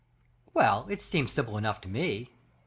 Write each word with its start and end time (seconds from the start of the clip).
"Well, 0.55 0.87
it 0.89 0.99
seems 0.99 1.31
simple 1.31 1.59
enough 1.59 1.79
to 1.81 1.87
me. 1.87 2.29